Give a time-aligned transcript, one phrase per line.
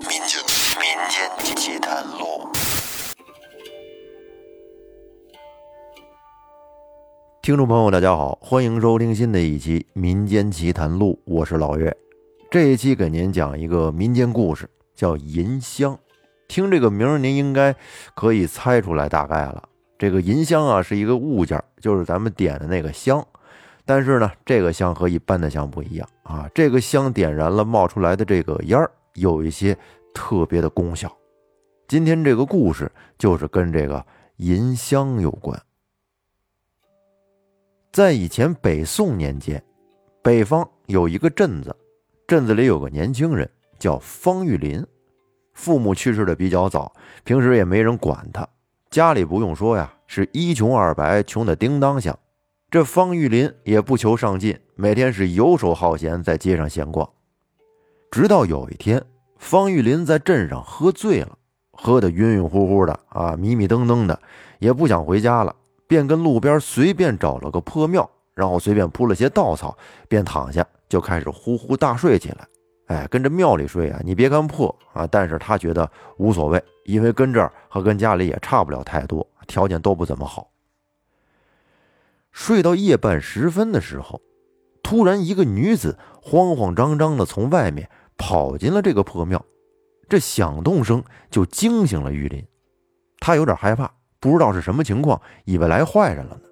[0.00, 0.40] 民间
[0.80, 2.48] 民间奇谈录。
[7.42, 11.94] 听众朋友，大家好，欢迎收听新的一期《民间奇谈录》，我是老岳。
[12.50, 15.98] 这一期给您讲一个民间故事，叫银香。
[16.48, 17.74] 听这个名儿，您应该
[18.14, 19.68] 可以猜出来大概了。
[19.98, 23.24] 这个银香啊，是一个物件，就是咱们点的那个香。
[23.84, 29.76] 但是呢，这个香和一般的香不一样啊，这个香点燃了冒出来的这个烟儿，有一些
[30.14, 31.14] 特别的功效。
[31.88, 34.04] 今天这个故事就是跟这个
[34.36, 35.60] 银香有关。
[37.92, 39.62] 在以前北宋年间，
[40.22, 41.74] 北方有一个镇子，
[42.26, 44.86] 镇子里有个年轻人叫方玉林，
[45.54, 46.92] 父母去世的比较早，
[47.24, 48.48] 平时也没人管他，
[48.90, 52.16] 家里不用说呀，是一穷二白，穷的叮当响。
[52.70, 57.10] 这方玉林也不求上进，每天是游手好闲，在街上闲逛。
[58.10, 59.00] 直到有一天，
[59.38, 61.38] 方玉林在镇上喝醉了，
[61.70, 64.20] 喝得晕晕乎乎的啊，迷迷瞪瞪的，
[64.58, 65.54] 也不想回家了。
[65.86, 69.76] 便跟路边随便找了个破庙，然后随便铺了些稻草，
[70.08, 72.46] 便躺下就开始呼呼大睡起来。
[72.86, 80.50] 哎，跟着庙里睡啊，你别看破啊，但是他觉得无所谓，因为跟这儿和跟家里也差不了太多，条件都不怎么好。
[82.32, 84.20] 睡到夜半时分的时候，
[84.82, 87.88] 突然一个女子慌慌张张的从外面
[88.20, 89.42] 跑进了这个破庙，
[90.06, 92.46] 这响动声就惊醒了玉林，
[93.18, 93.90] 他有点害怕。
[94.20, 96.42] 不知道是什么情况，以为来坏人了呢，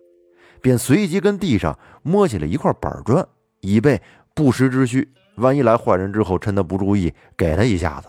[0.62, 3.28] 便随即跟地上摸起了一块板砖，
[3.60, 4.00] 以备
[4.34, 5.12] 不时之需。
[5.36, 8.08] 万一来坏人之后趁他不注意，给他一下子。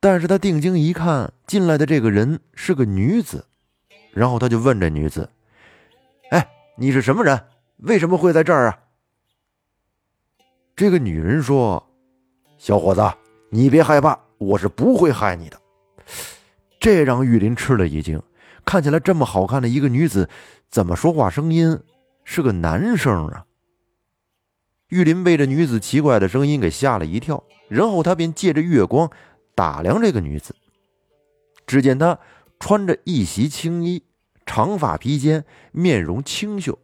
[0.00, 3.46] 但是他定睛一看，进来的这个人是个女子，
[4.12, 5.30] 然后他就问这女子
[6.30, 7.42] ：“哎，你是什么人？
[7.78, 8.78] 为什么会在这儿啊？”
[10.76, 11.87] 这个女人说
[12.58, 13.00] ：“小伙子，
[13.50, 15.58] 你别害怕，我是不会害你的。”
[16.80, 18.20] 这让玉林吃了一惊。
[18.64, 20.28] 看起来这么好看的一个女子，
[20.68, 21.80] 怎么说话声音
[22.24, 23.46] 是个男生啊？
[24.88, 29.10] 玉林被这女子奇怪的声音给吓了一跳，然后他便借着月光
[29.54, 30.54] 打量这个女子。
[31.66, 32.18] 只见她
[32.58, 34.02] 穿着一袭青衣，
[34.44, 36.78] 长发披肩，面容清秀，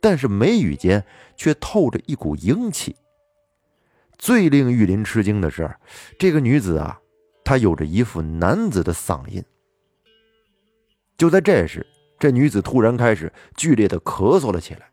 [0.00, 1.04] 但是眉宇间
[1.36, 2.96] 却透着一股英气。
[4.22, 5.68] 最令玉林吃惊的是，
[6.16, 6.96] 这个女子啊，
[7.42, 9.44] 她有着一副男子的嗓音。
[11.18, 11.84] 就在这时，
[12.20, 14.92] 这女子突然开始剧烈的咳嗽了起来。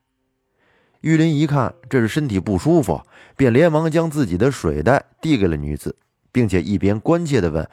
[1.02, 3.00] 玉林一看这是身体不舒服，
[3.38, 5.96] 便连忙将自己的水袋递给了女子，
[6.32, 7.70] 并且一边关切的问：“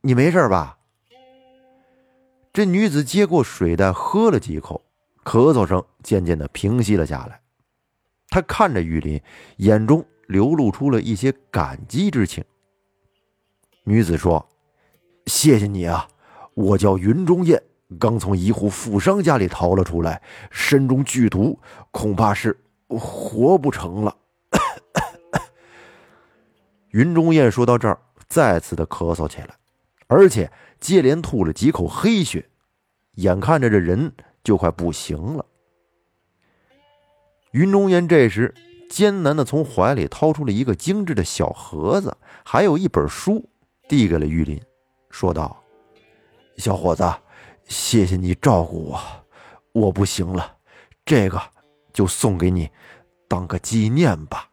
[0.00, 0.78] 你没事吧？”
[2.50, 4.82] 这女子接过水袋，喝了几口，
[5.22, 7.42] 咳嗽声渐渐的平息了下来。
[8.30, 9.20] 她看着玉林，
[9.58, 12.42] 眼中流露出了一些感激之情。
[13.84, 14.48] 女子说
[15.26, 16.08] ：“谢谢你啊，
[16.54, 17.62] 我叫云中燕。”
[18.00, 20.20] 刚从一户富商家里逃了出来，
[20.50, 21.56] 身中剧毒，
[21.92, 22.58] 恐怕是
[22.88, 24.16] 活不成了。
[26.90, 29.54] 云中燕说到这儿，再次的咳嗽起来，
[30.08, 32.48] 而且接连吐了几口黑血，
[33.16, 34.10] 眼看着这人
[34.42, 35.44] 就快不行了。
[37.52, 38.52] 云中燕这时
[38.88, 43.48] 艰难的从怀里掏出了一个精致的小盒子，还有一本书，
[43.88, 44.60] 递给了玉林，
[45.10, 45.56] 说道
[46.58, 47.04] ：“小伙子。”
[47.66, 49.00] 谢谢你照顾我，
[49.72, 50.56] 我不行了，
[51.02, 51.40] 这个
[51.94, 52.68] 就送给你，
[53.26, 54.50] 当个纪念吧。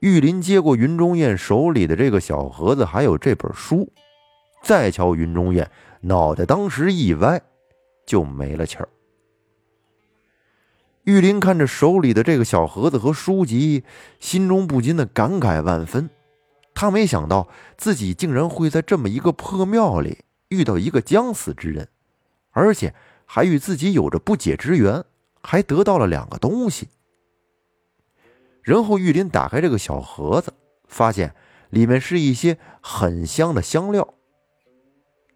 [0.00, 3.90] 玉林接过云中燕手里的这个小盒子，还有这本书，
[4.62, 5.70] 再瞧云中燕，
[6.02, 7.40] 脑袋当时一歪，
[8.04, 8.88] 就没了气儿。
[11.04, 13.84] 玉林看着手里的这个小盒子和书籍，
[14.20, 16.08] 心中不禁的感慨万分。
[16.74, 21.88] 他没想到自己竟然会在这么一个破庙里遇到一个将死之人。
[22.50, 22.94] 而且
[23.26, 25.04] 还与自己有着不解之缘，
[25.42, 26.88] 还得到了两个东西。
[28.62, 30.54] 然后玉林打开这个小盒子，
[30.86, 31.34] 发现
[31.68, 34.14] 里面是一些很香的香料。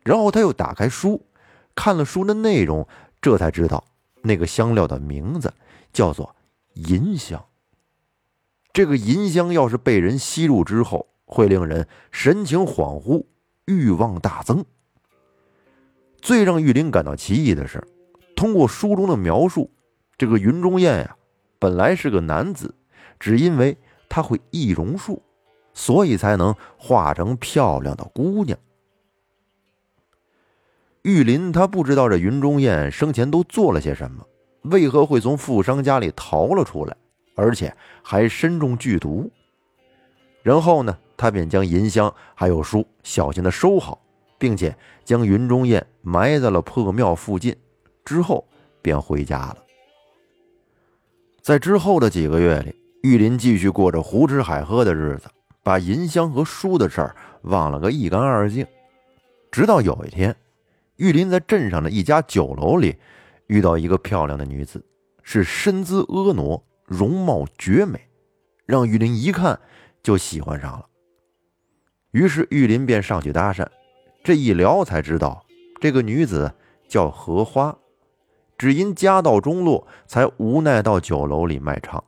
[0.02, 1.26] 然后他又打开书，
[1.74, 2.86] 看了书的内容，
[3.20, 3.84] 这才知道
[4.22, 5.52] 那个香料的名字
[5.92, 6.34] 叫做
[6.74, 7.44] 银香。
[8.72, 13.24] 这个银香要是被人吸入之后，会令人神情恍惚，
[13.66, 14.64] 欲望大增。
[16.20, 17.82] 最让玉林感到奇异的是，
[18.36, 19.70] 通过书中的描述，
[20.16, 21.16] 这个云中燕呀，
[21.58, 22.74] 本来是个男子，
[23.18, 23.76] 只因为
[24.08, 25.22] 他会易容术，
[25.72, 28.58] 所以才能化成漂亮的姑娘。
[31.02, 34.24] 玉林他不知道这云中燕生前都做了些什么，
[34.62, 36.96] 为何会从富商家里逃了出来，
[37.34, 39.30] 而且还身中剧毒。
[40.42, 44.00] 然后呢，他便将银箱还有书小心的收好，
[44.38, 44.74] 并且
[45.04, 47.54] 将云中燕埋在了破庙附近，
[48.04, 48.46] 之后
[48.82, 49.58] 便回家了。
[51.40, 55.28] 在之后的几个月里，玉林继续过着胡吃海喝的日子，
[55.62, 58.66] 把银箱和书的事儿忘了个一干二净。
[59.50, 60.34] 直到有一天，
[60.98, 62.96] 玉林在镇上的一家酒楼里
[63.46, 64.84] 遇到一个漂亮的女子，
[65.22, 68.08] 是身姿婀娜，容貌绝美，
[68.66, 69.58] 让玉林一看
[70.02, 70.86] 就喜欢上了。
[72.10, 73.64] 于是玉林便上去搭讪，
[74.24, 75.44] 这一聊才知道，
[75.80, 76.52] 这个女子
[76.88, 77.76] 叫荷花。
[78.56, 82.02] 只因家道中落，才无奈到酒楼里卖唱。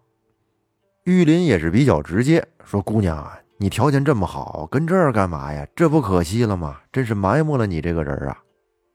[1.05, 5.65] 玉林也是比较直接，说：“姑娘啊，你条件这么好，跟这儿干嘛呀？
[5.77, 6.81] 这不可惜了吗？
[6.91, 8.43] 真是埋没了你这个人啊！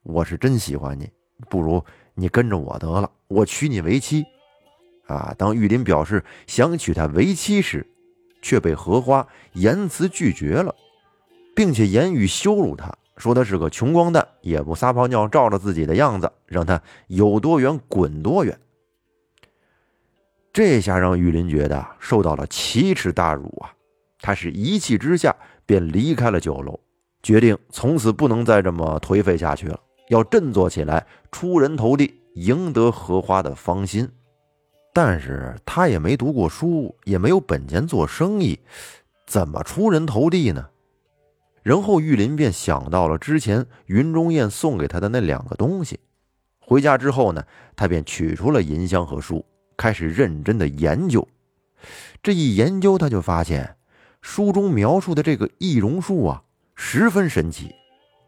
[0.05, 1.09] 我是真喜欢你，
[1.49, 4.23] 不如你跟着我得了，我娶你为妻。”
[5.07, 5.35] 啊！
[5.37, 7.85] 当玉林表示想娶她为妻时，
[8.41, 10.73] 却被荷花言辞拒绝了，
[11.55, 12.91] 并且言语羞辱她。
[13.17, 18.59] 说他是个穷光蛋，也不撒泡尿照着自己的样子，让他有多远滚多远。
[20.51, 23.73] 这下让玉林觉得受到了奇耻大辱啊！
[24.19, 25.35] 他是一气之下
[25.65, 26.79] 便离开了酒楼，
[27.21, 29.79] 决定从此不能再这么颓废下去了，
[30.09, 34.09] 要振作起来，出人头地，赢得荷花的芳心。
[34.93, 38.59] 但是他也没读过书，也没有本钱做生意，
[39.27, 40.69] 怎么出人头地呢？
[41.63, 45.99] 然后玉林便想到了之前云中燕送给他的那两个东西。
[46.59, 47.43] 回家之后呢，
[47.75, 51.27] 他便取出了银香和书，开始认真的研究。
[52.23, 53.75] 这一研究，他就发现
[54.21, 56.43] 书中描述的这个易容术啊，
[56.75, 57.75] 十分神奇，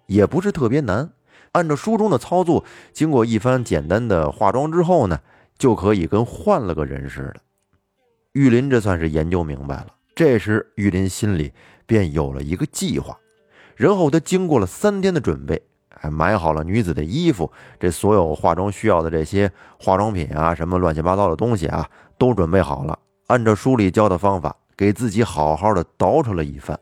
[0.08, 1.10] 也不是特别难。
[1.58, 2.64] 按照书中的操作，
[2.94, 5.20] 经过一番简单的化妆之后呢，
[5.58, 7.42] 就可以跟换了个人似的。
[8.34, 9.88] 玉林这算是研究明白了。
[10.14, 11.52] 这时，玉林心里
[11.88, 13.18] 便有了一个计划。
[13.76, 15.60] 然后他经过了三天的准备，
[15.90, 21.90] 还买好了女子的衣服，这所有化妆需要的这些化妆品啊，什么乱七八糟的东西啊，
[22.20, 23.00] 都准备好了。
[23.28, 26.80] 按照书里教的方法，给自己好好的捯饬了一番。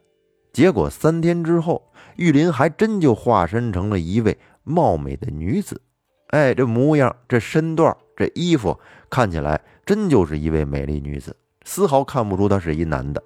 [0.51, 1.81] 结果三天之后，
[2.16, 5.81] 玉林还真就化身成了一位貌美的女子。
[6.27, 8.77] 哎，这模样、这身段、这衣服，
[9.09, 11.33] 看起来真就是一位美丽女子，
[11.63, 13.23] 丝毫看不出她是一男的。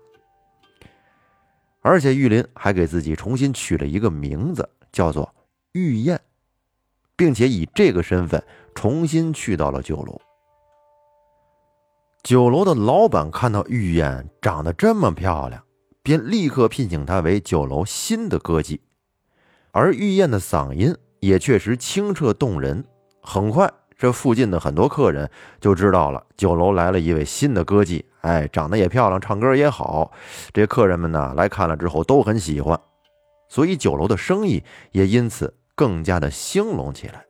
[1.81, 5.33] 而且玉林还给自己重新取了一个名字，叫做
[5.71, 6.19] 玉燕，
[7.15, 8.43] 并且以这个身份
[8.75, 10.21] 重新去到了酒楼。
[12.21, 15.63] 酒楼的老板看到玉燕长得这么漂亮，
[16.03, 18.81] 便立刻聘请她为酒楼新的歌姬。
[19.71, 22.85] 而玉燕的嗓音也确实清澈动人。
[23.21, 25.29] 很快，这附近的很多客人
[25.59, 28.03] 就知道了酒楼来了一位新的歌妓。
[28.21, 30.11] 哎，长得也漂亮，唱歌也好，
[30.53, 32.79] 这客人们呢来看了之后都很喜欢，
[33.47, 37.25] 所以酒楼的生意也因此更加的兴隆起来。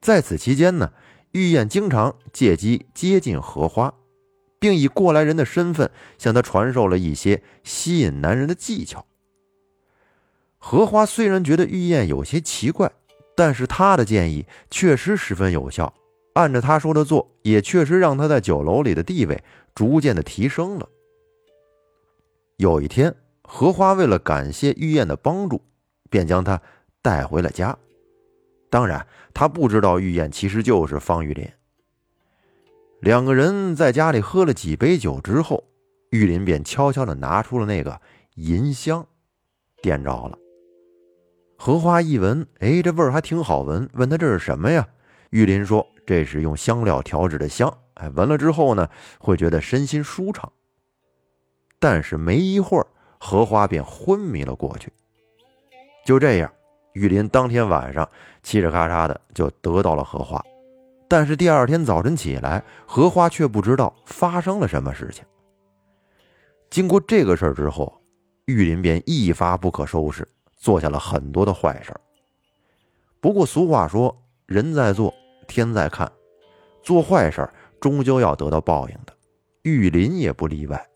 [0.00, 0.92] 在此期间呢，
[1.30, 3.94] 玉燕经常借机接近荷花，
[4.58, 9.06] 并以过来人的身份向他传授了一些吸引男人的技巧。
[10.64, 12.90] 荷花虽然觉得玉燕有些奇怪，
[13.34, 15.92] 但是她的建议确实十分有效。
[16.34, 19.42] 按照她说的做，也确实让她在酒楼里的地位
[19.74, 20.88] 逐渐的提升了。
[22.58, 23.12] 有一天，
[23.42, 25.60] 荷花为了感谢玉燕的帮助，
[26.08, 26.62] 便将她
[27.02, 27.76] 带回了家。
[28.70, 29.04] 当然，
[29.34, 31.46] 他不知道玉燕其实就是方玉林。
[33.00, 35.64] 两个人在家里喝了几杯酒之后，
[36.10, 38.00] 玉林便悄悄的拿出了那个
[38.36, 39.04] 银香，
[39.82, 40.38] 点着了。
[41.64, 44.84] 荷花一闻，哎，这味儿还挺好闻，问他这是什么呀？
[45.30, 45.86] 玉林说。
[46.04, 48.88] 这是用香料调制的香，哎，闻了之后呢，
[49.20, 50.50] 会觉得身心舒畅。
[51.78, 54.92] 但是没一会儿，荷花便昏迷了过去。
[56.04, 56.52] 就这样，
[56.94, 58.04] 玉林当天晚上
[58.42, 60.44] 嘁哩咔嚓的就得到了荷花。
[61.06, 65.24] 但是第二天早晨起来，荷花却不知道发生了什么事情。
[66.70, 68.02] 经过这个事儿之后，
[68.46, 70.26] 玉林便一发不可收拾，
[70.62, 71.92] 做下了很多的坏事。
[73.20, 74.16] 不过俗话说，
[74.46, 75.12] 人在做。
[75.48, 76.10] 天在看，
[76.84, 77.46] 做坏事
[77.80, 79.12] 终究要得到报应的。
[79.62, 80.86] 玉林也不例外。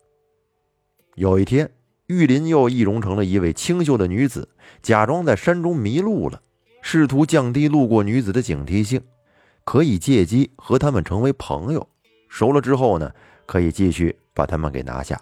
[1.15, 1.69] 有一天，
[2.07, 4.47] 玉林又易容成了一位清秀的女子，
[4.81, 6.41] 假装在山中迷路了，
[6.81, 9.01] 试图降低路过女子的警惕性，
[9.65, 11.87] 可以借机和他们成为朋友。
[12.29, 13.11] 熟了之后呢，
[13.45, 15.21] 可以继续把他们给拿下。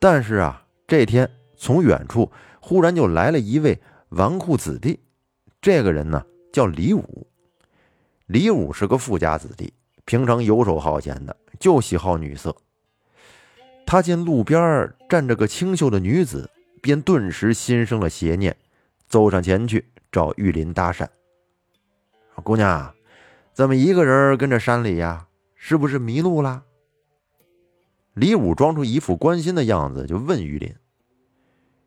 [0.00, 2.32] 但是啊，这天从远处
[2.68, 4.98] 忽然就来了一位纨绔子弟，
[5.62, 7.24] 这个人呢叫李武。
[8.26, 9.72] 李武是个富家子弟，
[10.04, 12.56] 平常游手好闲的，就喜好女色。
[13.86, 16.50] 他见路边站着个清秀的女子，
[16.82, 18.56] 便顿时心生了邪念，
[19.06, 21.06] 走上前去找玉林搭讪
[22.42, 22.92] ：“姑娘，
[23.52, 25.28] 怎么一个人跟着山里呀？
[25.54, 26.64] 是不是迷路了？”
[28.14, 30.74] 李武装出一副关心的样子，就问玉林。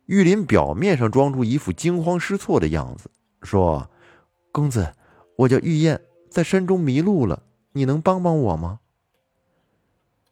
[0.09, 3.11] 玉林表面上装出一副惊慌失措的样子，
[3.43, 3.87] 说
[4.51, 4.91] ：“公子，
[5.37, 6.01] 我叫玉燕，
[6.31, 8.79] 在山中迷路了，你能帮帮我吗？”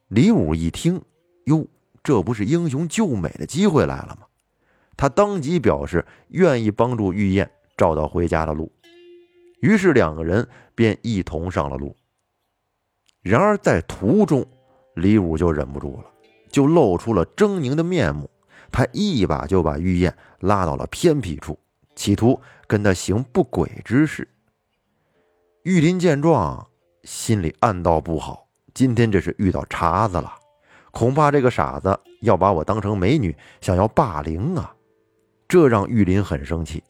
[0.08, 1.00] 李武一听，
[1.44, 1.64] 哟，
[2.02, 4.26] 这不是英雄救美的机会来了吗？
[4.96, 8.72] 他当即表示愿意帮助玉燕找到回家的路。
[9.60, 11.94] 于是两个人便一同上了路。
[13.22, 14.44] 然而在途中，
[14.96, 16.10] 李武就忍不住了，
[16.50, 18.28] 就露出了狰狞的面目。
[18.70, 21.58] 他一把就把玉燕拉到了偏僻处，
[21.96, 24.28] 企图跟他行不轨之事。
[25.62, 26.66] 玉林见状，
[27.02, 28.46] 心里暗道不好。
[28.72, 30.32] 今天这是遇到茬子了，
[30.92, 34.74] 恐怕这个傻子要把我当成美女，想要霸凌啊！
[35.48, 36.84] 这让玉林很生气。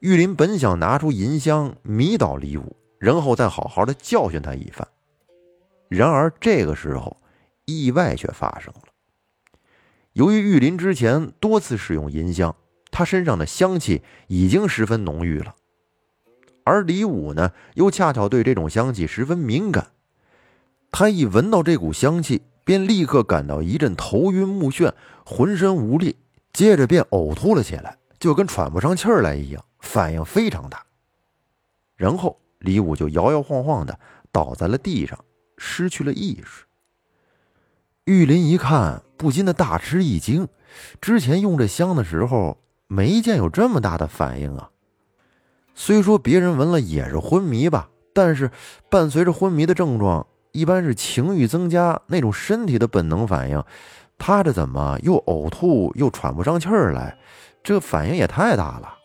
[0.00, 4.86] 玉林本想拿出银香迷倒李武，然后再好好的教训他一番。
[5.88, 7.16] 然而这个时候，
[7.64, 8.91] 意外却发生了。
[10.12, 12.54] 由于玉林之前多次使用银香，
[12.90, 15.54] 他身上的香气已经十分浓郁了，
[16.64, 19.92] 而李武呢，又恰巧对这种香气十分敏感。
[20.90, 24.92] 他一闻到这股香气，便立刻感到一阵头晕目眩，
[25.24, 26.16] 浑身无力，
[26.52, 30.84] 接着便呕吐了起来，就跟喘不上气儿来一样，反应非常大。
[31.96, 33.98] 然后李武就摇摇晃晃的
[34.30, 35.18] 倒在了地上，
[35.56, 36.64] 失去了意识。
[38.04, 40.48] 玉林一看，不禁的大吃一惊，
[41.00, 44.70] 之前用这香的时候，没见有这么大的反应啊。
[45.74, 48.50] 虽说别人闻了也是昏迷吧，但是
[48.90, 50.26] 伴随着昏迷的症状。
[50.50, 53.62] 一般是情欲增加那种身体的本能反应，
[54.18, 57.16] 他这怎么又呕吐又喘不上气儿来？
[57.62, 58.98] 这反应也太大了。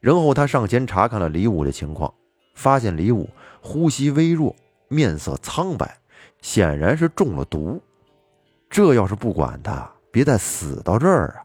[0.00, 2.12] 然后他上前查看了李武的情况，
[2.54, 3.30] 发现李武
[3.62, 4.54] 呼吸微弱，
[4.88, 5.99] 面色苍白，
[6.42, 7.80] 显然是中了毒。
[8.68, 11.44] 这要是不管他，别再死到这儿啊！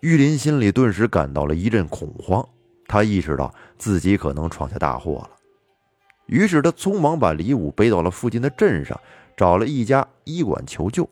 [0.00, 2.48] 玉林心里顿时感到了一阵恐慌，
[2.86, 5.30] 他意识到自己可能闯下大祸了。
[6.26, 9.00] 于是他匆忙把李武背到了附近的镇上，
[9.36, 11.08] 找了一家医馆求救。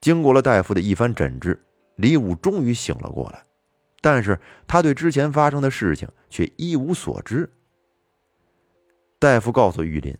[0.00, 1.62] 经过了大夫的一番诊治，
[1.96, 3.42] 李武终于醒了过来，
[4.00, 7.50] 但是他对之前发生的事情却一无所知。
[9.18, 10.16] 大夫告诉玉林，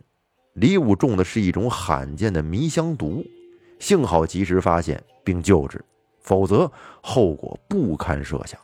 [0.55, 3.23] 李武中的是一种罕见的迷香毒，
[3.79, 5.81] 幸好及时发现并救治，
[6.19, 6.69] 否则
[7.01, 8.59] 后果不堪设想。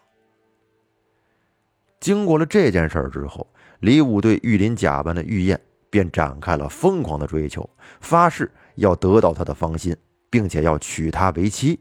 [2.02, 3.48] 经过了这件事之后。
[3.82, 7.68] 李武对玉林假扮的玉燕便展开了疯狂的追求，
[8.00, 9.98] 发誓要得到她的芳心，
[10.30, 11.80] 并且要娶她为妻。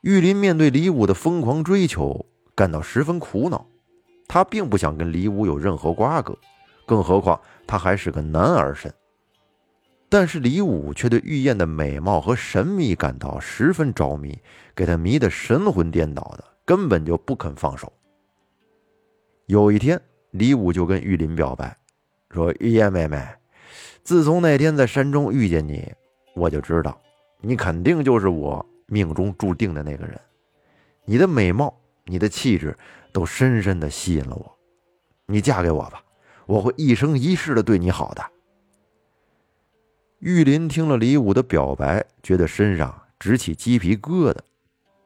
[0.00, 3.64] 玉林面对李武的疯狂追求，感到十分苦恼。
[4.26, 6.36] 他并不想跟李武有任何瓜葛，
[6.90, 8.92] 更何况他还是个男儿身。
[10.08, 14.36] 但是李武却对玉燕的美貌和神秘感到十分着迷，
[14.74, 17.92] 给他迷得神魂颠倒的，根本就不肯放手。
[19.46, 20.00] 有一天，
[20.32, 21.76] 李武就跟玉林表白，
[22.32, 23.24] 说：“玉燕妹妹，
[24.02, 25.92] 自从那天在山中遇见你，
[26.34, 27.00] 我就知道，
[27.40, 30.20] 你肯定就是我命中注定的那个人。
[31.04, 31.72] 你的美貌，
[32.04, 32.76] 你的气质，
[33.12, 34.58] 都深深的吸引了我。
[35.26, 36.02] 你嫁给我吧，
[36.50, 38.22] 我会一生一世的对你好的。”
[40.18, 44.38] 玉林听了李武的表白，觉得身上直起鸡皮疙瘩，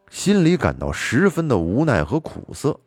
[0.08, 2.80] 心里感到十分的无奈和苦涩。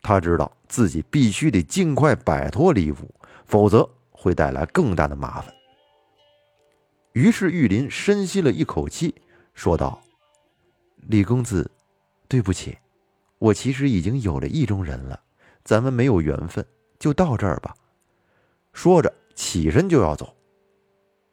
[0.00, 3.12] 他知道自己必须得尽快摆脱李武，
[3.44, 5.52] 否则会带来更大的麻烦。
[7.14, 9.12] 于是玉林深吸了一口气，
[9.54, 10.00] 说道
[11.08, 11.68] ：“李公子，
[12.28, 12.78] 对不起，
[13.38, 15.20] 我其实已经有了意中人了，
[15.64, 16.64] 咱们没有缘分，
[17.00, 17.74] 就到这儿吧。”
[18.80, 20.36] 说着起身就要走，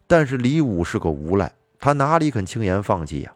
[0.08, 3.36] 但是李武是个无赖，他哪里肯轻言放弃呀？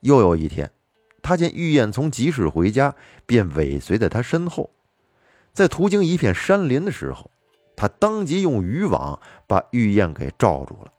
[0.00, 0.70] 又有一天。
[1.22, 4.68] 他见玉燕从集市回家，便尾随在他身后。
[5.54, 7.30] 在途经一片山林的时候，
[7.74, 10.92] 他当即用渔网把玉燕给罩住了，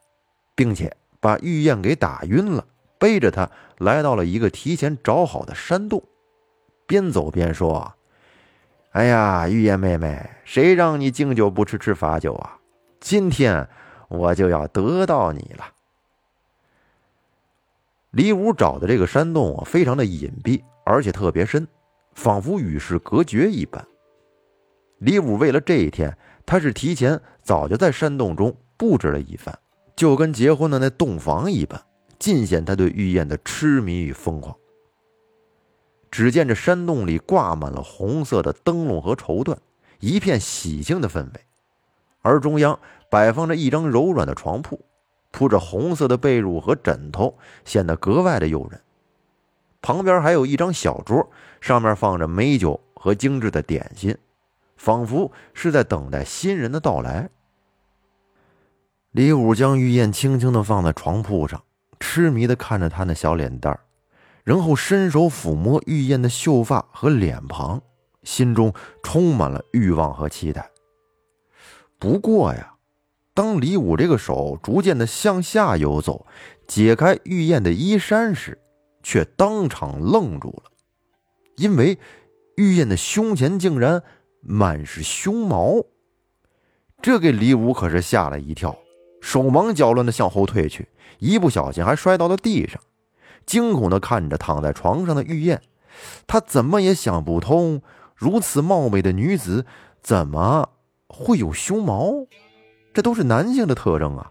[0.56, 2.66] 并且把玉燕给打晕了，
[2.98, 6.02] 背着她来到了一个提前找好的山洞，
[6.88, 7.94] 边走边说
[8.92, 12.58] ：“哎呀，玉燕妹妹，谁让你敬酒不吃吃罚酒啊？
[13.00, 13.68] 今天
[14.10, 15.66] 我就要得到你了。”
[18.12, 21.66] 李武找的这个山洞啊，非常的隐蔽，而且特别深，
[22.16, 23.88] 仿佛与世隔绝一般。
[24.98, 29.58] 李武为了这一天，他是提前早就在山洞中布置了一番，
[29.96, 31.82] 就跟结婚的那洞房一般，
[32.20, 34.54] 尽显他对玉燕的痴迷与疯狂。
[36.12, 39.58] 只见这山洞里挂满了红色的灯笼和绸缎，
[40.00, 41.42] 一片喜庆的氛围，
[42.22, 42.78] 而中央
[43.10, 44.80] 摆放着一张柔软的床铺，
[45.32, 48.82] 铺着红色的被褥和枕头，显得格外的诱人。
[49.82, 51.28] 旁边还有一张小桌，
[51.60, 54.16] 上面放着美酒和精致的点心，
[54.76, 57.30] 仿佛是在等待新人的到来。
[59.12, 61.64] 李武将玉燕轻轻地放在床铺上，
[62.00, 63.80] 痴迷地看着她那小脸蛋儿，
[64.44, 67.82] 然后伸手抚摸玉燕的秀发和脸庞，
[68.24, 70.70] 心中充满了欲望和期待。
[72.00, 72.74] 不过呀，
[73.34, 76.26] 当李武这个手逐渐的向下游走，
[76.68, 78.60] 解开玉燕的衣衫时，
[79.04, 80.72] 却当场愣住了，
[81.58, 81.98] 因为
[82.56, 84.04] 玉燕的胸前竟然
[84.42, 85.86] 满是胸毛，
[87.02, 88.76] 这给李武可是吓了一跳，
[89.22, 90.88] 手忙脚乱的向后退去，
[91.20, 92.82] 一不小心还摔到了地上，
[93.46, 95.62] 惊恐的看着躺在床上的玉燕，
[96.28, 97.82] 他怎么也想不通，
[98.16, 99.66] 如此貌美的女子
[100.02, 100.70] 怎么
[101.08, 102.26] 会有胸毛？
[102.94, 104.30] 这都是男性的特征啊！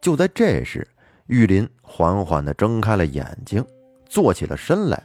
[0.00, 0.86] 就在这时。
[1.26, 3.64] 玉林缓缓地睁开了眼睛，
[4.06, 5.02] 坐起了身来，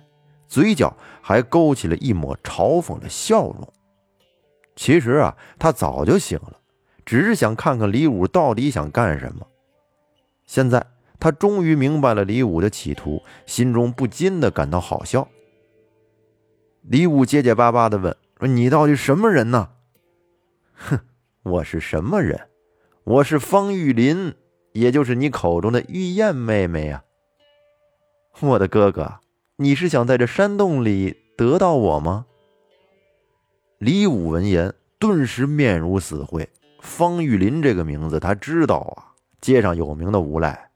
[0.50, 3.74] 嘴角还勾起了一抹嘲讽的笑容。
[4.76, 6.60] 其实啊，他早就醒了，
[7.06, 9.48] 只是想看看李武到底想干什么。
[10.46, 10.86] 现在
[11.20, 15.28] 他终于明白了李武的企图，心中不禁的感到好笑。
[16.82, 19.70] 李武结结巴巴的问：“说你到底什么人呢
[20.74, 21.00] ？”“哼，
[21.44, 22.48] 我是什么人？
[23.04, 24.34] 我是方玉林。”
[24.72, 27.04] 也就是你口中的玉燕妹妹呀，
[28.40, 29.16] 我的哥哥，
[29.56, 32.28] 你是想在这山洞里得到我吗？
[33.80, 36.48] 李武闻言，顿时面如死灰。
[36.82, 40.69] 方玉林这个名字他知道啊，街上有名的无赖。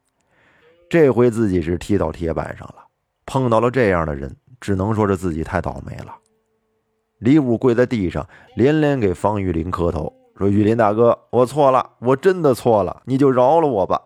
[0.93, 2.75] 这回自己是踢到铁板上了，
[3.25, 6.15] 碰到了这样的人，只能说是自己太倒霉了。
[7.17, 10.13] 李武跪在地上，连连给方玉林磕头。
[10.37, 14.03] 说：“玉林大哥，我错了，我真的错了，你就饶了我吧。”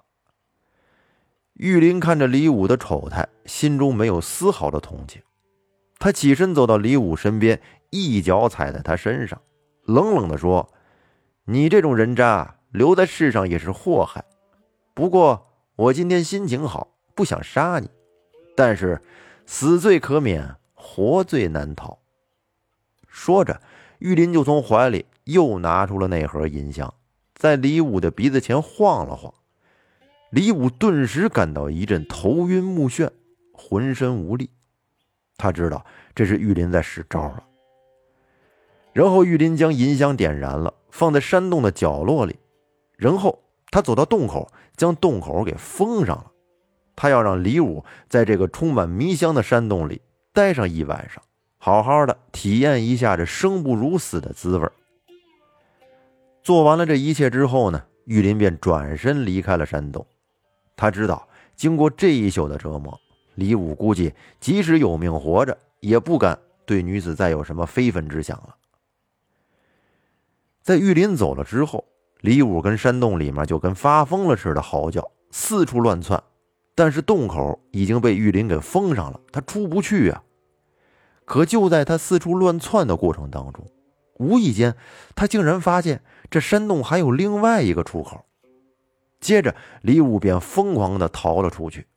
[1.56, 5.22] 玉林看着李武的丑态，心中没有丝毫的同情。
[6.00, 9.42] 他起身走到李武身边，一脚踩在他身上，
[9.84, 10.72] 冷冷地说
[11.44, 14.24] ：“你这种人渣，留在世上也是祸害。
[14.94, 15.44] 不过
[15.78, 17.90] 我今天心情好，不想杀你，
[18.56, 19.02] 但是
[19.46, 22.00] 死罪可免，活罪难逃。”
[23.08, 23.62] 说着，
[24.00, 25.06] 玉林就从怀里。
[25.28, 26.94] 又拿出了那盒银香，
[27.36, 29.34] 在李武的鼻子前晃了晃，
[30.30, 33.10] 李武顿时感到一阵头晕目眩，
[33.52, 34.50] 浑身无力。
[35.36, 35.86] 他知道
[36.16, 37.44] 这是玉林在使招了。
[38.94, 42.40] 然后玉林将银香点燃了，放在山洞的角落里，
[42.96, 46.32] 然后他走到洞口，将洞口给封上了。
[46.96, 50.02] 他要让李武在这个充满迷香的山洞里
[50.34, 51.22] 待上一晚上，
[51.58, 54.68] 好好的体验一下这生不如死的滋味。
[56.42, 60.06] 做完了这一切之后呢，玉林便转身离开了山洞。
[60.76, 62.98] 他知道，经过这一宿的折磨，
[63.36, 68.56] 李武估计即使有命活着，也不敢对女子再有什么非分之想了。
[70.64, 71.86] 在玉林走了之后，
[72.22, 76.22] 李武跟山洞里面就跟发疯了似的嚎叫，四处乱窜。
[76.74, 80.24] 但是洞口已经被玉林给封上了，他出不去啊。
[81.26, 83.66] 可就在他四处乱窜的过程当中，
[84.20, 84.76] 无意间，
[85.16, 88.26] 他竟然发现这山洞还有另外一个出口。
[89.20, 91.88] 接着，李武便疯狂地逃了出去。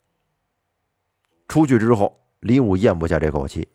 [1.46, 3.68] 出去之后，李武咽不下这口气，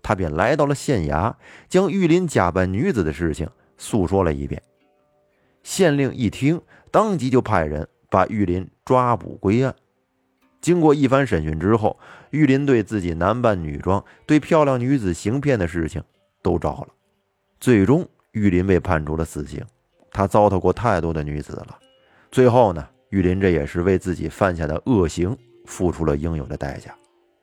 [0.00, 1.34] 他便来到了县衙，
[1.68, 4.62] 将玉林假扮女子的事情诉说了一遍。
[5.62, 9.74] 县令一听，当即就派人把玉林抓捕归案。
[10.60, 11.98] 经过一番审讯之后，
[12.30, 16.02] 玉林对自己男扮女装、对漂亮女子行骗的事情
[16.40, 16.88] 都招了。
[17.58, 19.64] 最终，玉林被判处了死刑。
[20.12, 21.78] 他糟蹋过太多的女子了，
[22.30, 26.94] 最后呢，玉林这也是为自己犯下的恶行付出了应有的代价。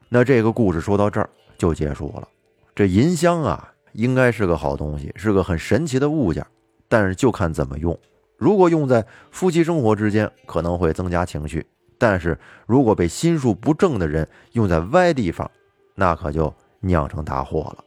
[0.08, 2.28] 那这个故事说到这儿就结束了。
[2.76, 6.46] 这银香啊，应该是个好东西，是个很神奇的物件，
[6.88, 8.00] 但是就看怎么用。
[8.40, 11.62] 如果用在夫妻生活之间，可能会增加情绪；
[12.00, 15.52] 但是如果被心术不正的人用在歪地方，
[15.94, 17.84] 那可就酿成大祸了。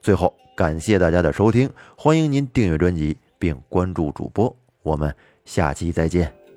[0.00, 0.32] 最后。
[0.58, 6.47] 感谢大家的收听，欢迎您订阅专辑并关注主播，我们下期再见。